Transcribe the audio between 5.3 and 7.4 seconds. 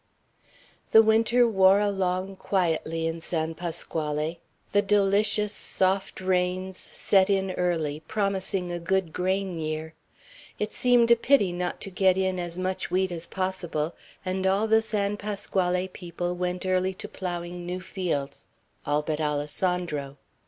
soft rains set